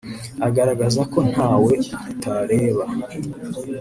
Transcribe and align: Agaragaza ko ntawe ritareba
Agaragaza 0.47 1.01
ko 1.13 1.19
ntawe 1.31 1.73
ritareba 2.05 2.85